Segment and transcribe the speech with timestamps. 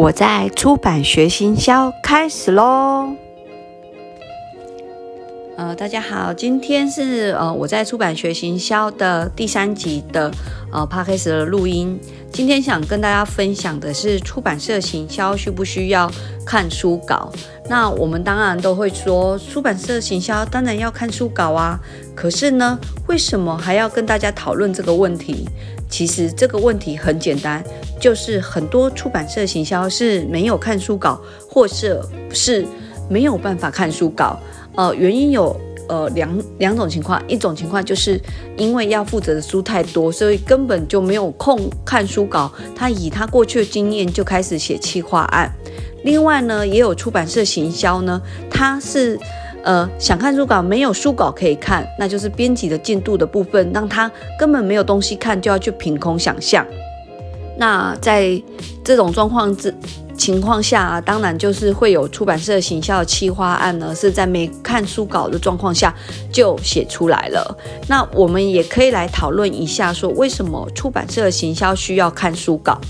[0.00, 3.14] 我在出版学行销开始喽。
[5.58, 10.32] 呃，大家好，今天是呃我在出版学行销的第三集的
[10.72, 12.00] 呃 podcast 的录音。
[12.32, 16.10] 今天想跟大家分享的是出版社行销需不需要
[16.46, 17.30] 看书稿？
[17.68, 21.78] 那我们当然都会说，出版社行销当然要看书稿啊。
[22.14, 25.46] 可是呢，为什么还要跟大家讨论这个问题？
[25.90, 27.62] 其实这个问题很简单，
[27.98, 32.64] 就是很多出版社行销是没有看书稿，或者是
[33.08, 34.38] 没有办法看书稿。
[34.76, 35.54] 呃，原因有
[35.88, 38.18] 呃两两种情况，一种情况就是
[38.56, 42.50] 因为要负责的书太多，所以根本就没有空看书稿。
[42.74, 45.52] 他以他过去的经验就开始写企划案。
[46.04, 49.18] 另外呢，也有出版社行销呢，他是。
[49.62, 56.66] 呃，想看书稿没有书稿可以看，那就是编辑的进度的部分，让他根本没有东西看，就要去凭空想象。
[57.58, 58.42] 那在
[58.82, 59.74] 这种状况之
[60.16, 65.94] 情况下，当然就是会有出版社行销的企划案呢，是在没看书稿的状况下
[66.32, 67.56] 就写出来了。
[67.86, 72.80] 那我们也可以来讨论一下，说为什么出版社行销需要看书稿？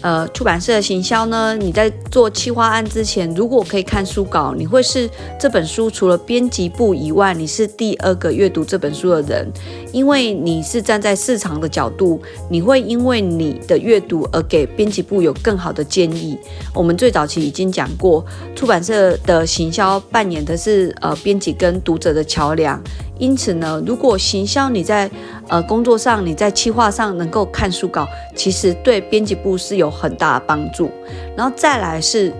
[0.00, 1.56] 呃，出版社的行销呢？
[1.56, 9.50] 你在做企划案之前，如果可以看书稿，你会是这本书除了编辑部以外，你是第二个阅读这本书的人，
[9.92, 16.38] 因为你是站在市场的角度，你会因为你的阅读而给编辑部有更好的建议。
[16.72, 22.80] 我们最早期已经讲过，出版社的行销扮演的是呃编辑跟读者的桥梁。
[23.18, 25.10] 因此呢，如果行销你在
[25.48, 30.90] 呃工作上，你在企划上能够看书稿，其实对编辑部是有很大的帮助。
[31.36, 32.32] 然后再来是，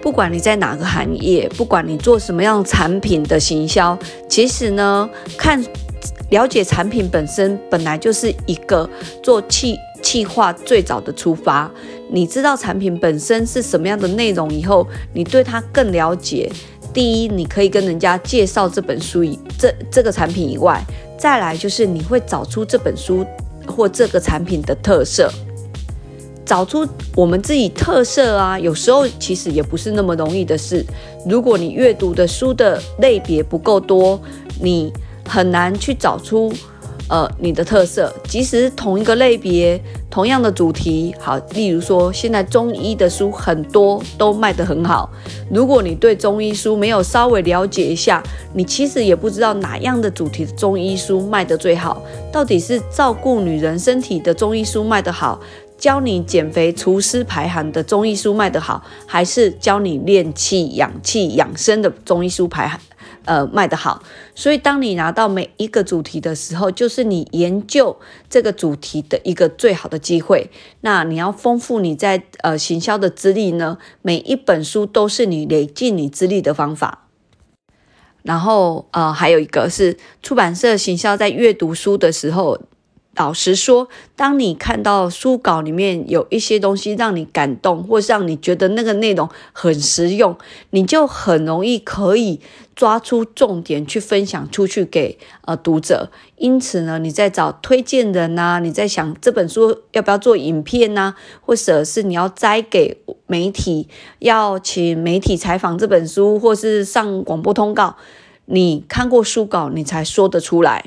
[0.00, 5.62] 不管你在哪个行业，不管你做什么样产品的行销，其实呢，看
[6.30, 8.88] 了解产品本身本来就是一个
[9.22, 11.70] 做企企划最早的出发。
[12.10, 16.50] 你知道产品本身是什么样的内容以后，你对它更了解。
[16.92, 20.84] 第一，你可以跟人家介绍这本书以这这个产品以外，
[21.18, 23.24] 再来就是你会找出这本书
[23.66, 25.32] 或这个产品的特色，
[26.44, 26.86] 找出
[27.16, 28.58] 我们自己特色啊。
[28.58, 30.84] 有时候其实也不是那么容易的事。
[31.26, 34.20] 如果你阅读的书的类别不够多，
[34.60, 34.92] 你
[35.26, 36.52] 很难去找出。
[37.12, 39.78] 呃，你的特色，即使同一个类别、
[40.08, 45.10] 同样的主题，好，例如说，现在中医的书很多都卖得很好。
[45.50, 48.22] 如果你对中医书没有稍微了解一下，
[48.54, 52.02] 你其实也不知道哪样的主题的中医书卖得最好。
[52.32, 55.38] 到底是照顾女人身体的中医书卖得好，
[55.76, 62.80] 教你减肥、除湿排寒的中医书卖得好，还是教你练气、养气、养生的中医书排寒？
[63.24, 64.02] 呃，卖得好，
[64.34, 67.96] 所以当你拿到每一个主题的时候，就是你研究
[68.28, 70.50] 这个主题的一个最好的机会。
[70.80, 77.08] 那你要丰富你在呃行销的资历呢，每一本书都是你累积你资历的方法。
[78.22, 82.60] 然后呃，还有一个是出版社行销在阅读书的时候。
[83.14, 90.34] 老实说，当你看到书稿里面有一些东西让你感动，或是让你觉得那个内容很实用，
[90.70, 92.40] 你就很容易可以
[92.74, 96.10] 抓出重点去分享出去给呃读者。
[96.36, 102.96] 因此呢，你在找推荐人呐，你在想这本书要不要做影片呐，或者是你要摘给
[103.26, 103.88] 媒体，
[104.20, 107.96] 要请媒体采访这本书，或是上广播通告，
[108.46, 110.86] 你看过书稿，你才说得出来。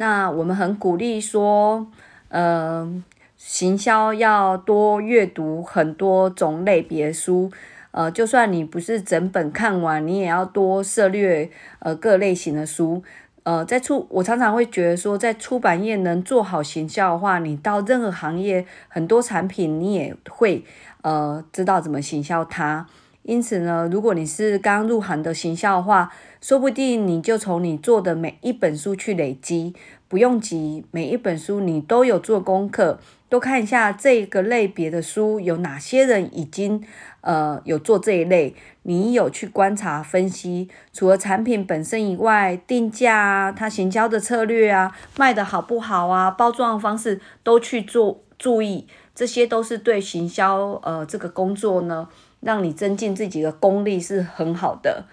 [0.00, 1.86] 那我们很鼓励说，
[2.30, 2.90] 呃，
[3.36, 7.50] 行销要多阅读很多种类别书，
[7.90, 11.50] 呃，就算你不是整本看完，你也要多涉略
[11.80, 13.02] 呃各类型的书。
[13.42, 20.64] 呃，在出我常常会觉得说，在出版业能做好行销的话，你到任何行业，很多产品你也会
[21.02, 22.86] 呃知道怎么行销它。
[23.22, 26.10] 因此呢，如果你是刚入行的行销的话，
[26.40, 29.74] 说不定你就从你做的每一本书去累积，
[30.08, 32.98] 不用急，每一本书你都有做功课，
[33.28, 36.82] 都看一下这个类别的书有哪些人已经
[37.20, 38.54] 呃有做这一类，
[38.84, 48.86] 你有去观察分析，除了产品本身以外，定价啊，它行销的策略啊，卖的好不好啊，包装方式都去做注意，
[49.20, 52.08] 这些都是对行销呃这个工作呢，
[52.40, 55.04] 让你增进自己的功力是很好的。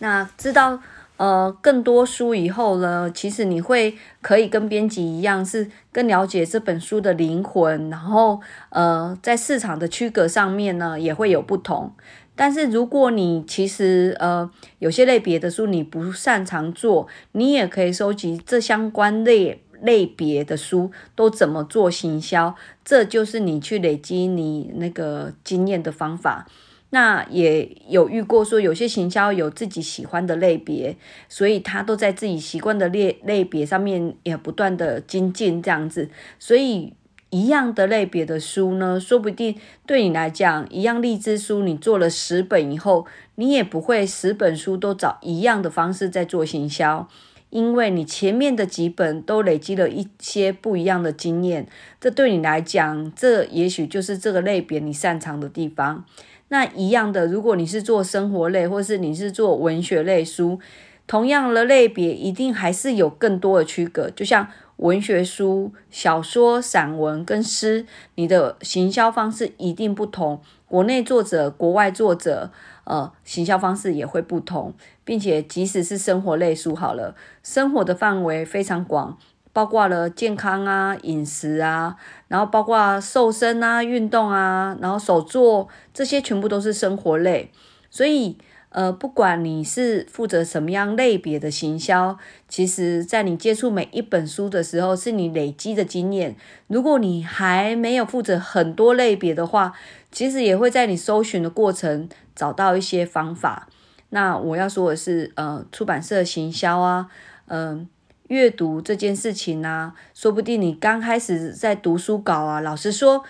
[0.00, 0.78] 那知道
[1.16, 11.90] 呃更多书以后呢，其实你会可以跟编辑一样，是更了解这本书的灵魂，然后呃在市场的区隔上面呢也会有不同。
[12.36, 14.48] 但是如果你其实呃
[14.80, 22.54] 有些类别的书你不擅长做，你也可以收集这相关类类别的书都怎么做行销，
[22.84, 26.46] 这就是你去累积你那个经验的方法。
[26.90, 30.96] 那也有遇过说，有些行销有自己喜欢的类别，
[31.28, 36.08] 所以他都在自己习惯的类类别上面也不断的精进这样子。
[36.38, 36.94] 所以
[37.28, 39.54] 一样的类别的书呢，说不定
[39.86, 47.06] 对你来讲，一样励志书，你做了十本以后，你也不会十本书都找一样的方式在做行销。
[47.50, 51.66] 因为你前面的几本都累积了一些不一样的经验，
[52.00, 56.04] 这对你来讲，这也许就是这个类别你擅长的地方。
[56.48, 60.58] 那一样的，如果你是做生活类，或是你是做文学类书，
[61.06, 64.08] 同样的类别一定还是有更多的区隔。
[64.10, 70.40] 就像文学书、小说、散文跟诗，你的行销方式一定不同。
[70.68, 72.50] 国内作者、国外作者。
[72.84, 74.72] 呃，行销方式也会不同，
[75.04, 79.18] 并且即使是生活类书好了，生活的范围非常广，
[79.52, 81.96] 包括了健康啊、饮食啊，
[82.28, 87.52] 然后包括瘦身啊、运动啊，然后手作这些全部都是生活类。
[87.90, 88.38] 所以，
[88.70, 92.18] 呃，不管你是负责什么样类别的行销，
[92.48, 96.36] 其实在你接触每一本书的时候，是你累积的经验。
[96.66, 99.72] 如果你还没有负责很多类别的话，
[100.10, 102.08] 其实也会在你搜寻的过程。
[102.38, 103.66] 找到一些方法。
[104.10, 107.08] 那我要说的是，呃，出版社行销啊，
[107.48, 107.88] 嗯，
[108.28, 113.24] 阅读这件事情啊，说不定你刚开始在读书稿啊，老实说，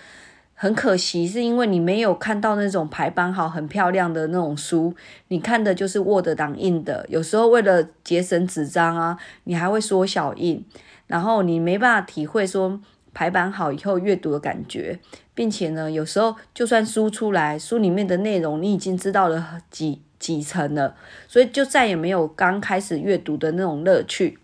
[0.61, 4.93] 很可惜，是因为你没有看到那种排版好、很漂亮的那种书，
[5.29, 7.05] 你看的就是 Word 档印的。
[7.07, 10.65] 有时候为了节省纸张啊，你还会缩小印，
[11.07, 12.81] 然后你没办法体会说。
[13.11, 14.99] 排版好以后阅读的感觉，
[15.33, 20.95] 并且呢，有时候就算书出来，书里面的内容你已经知道了几几层了，
[21.27, 24.37] 所以就再也没有刚开始阅读的那种乐趣。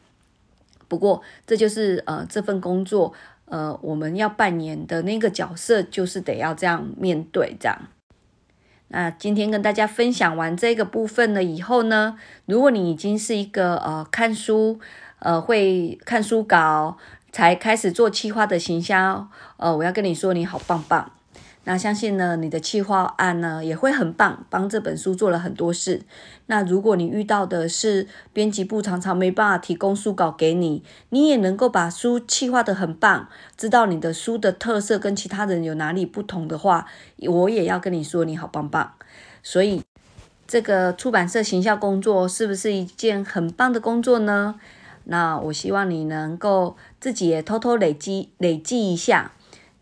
[0.88, 3.13] 不过这就是呃这份工作
[3.45, 7.77] 呃我们要扮演的那个角色，就是得要这样面对这样。
[8.89, 14.80] 那今天跟大家分享完这个部分了以后呢，如果你已经是一个呃看书
[15.19, 16.97] 呃会看书稿。
[17.31, 19.27] 才开始做企划的行销，
[19.57, 21.12] 呃，我要跟你说你好棒棒。
[21.67, 26.03] 那相信呢，你的企划案呢也会很棒，帮这本书做了很多事。
[26.45, 33.27] 那如果你遇到的是编辑部常常没办法提供书稿给你，你也能够把书企划的很棒，
[33.57, 36.85] 知道你的书的特色跟其他人有哪里不同的话，
[37.27, 38.94] 我也要跟你说你好棒棒。
[39.41, 39.81] 所以
[40.47, 44.59] 这个出版社行销工作是不是一件很棒的工作呢？
[45.06, 49.31] 那我希望你能够自己也偷偷累积累积一下。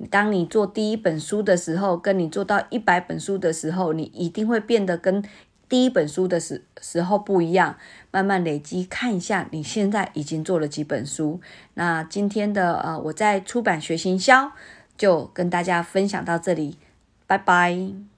[0.06, 5.24] 当你做第一本书的时候，跟你做到一百本书的时候，你一定会变得跟
[5.68, 7.78] 第一本书的时时候不一样。
[8.12, 11.42] 慢慢累积，看一下你现在已经做了几本书。
[11.74, 14.52] 那今天的呃，我在出版学行销
[14.96, 16.78] 就跟大家分享到这里，
[17.26, 18.13] 拜拜。